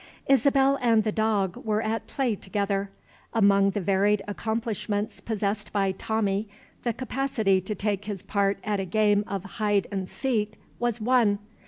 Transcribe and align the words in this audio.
Isabel 0.25 0.79
and 0.81 1.03
the 1.03 1.11
dog 1.11 1.57
were 1.57 1.83
at 1.83 2.07
play 2.07 2.33
together. 2.33 2.89
Among 3.35 3.69
the 3.69 3.79
varied 3.81 4.23
accomplishments 4.27 5.19
possessed 5.19 5.71
by 5.71 5.91
Tommie, 5.91 6.47
the 6.81 6.91
capacity 6.91 7.61
to 7.61 7.75
take 7.75 8.05
his 8.05 8.23
part 8.23 8.57
at 8.63 8.79
a 8.79 8.85
game 8.85 9.23
of 9.27 9.43
hide 9.43 9.85
and 9.91 10.09
seek 10.09 10.55
was 10.79 10.99
one. 10.99 11.37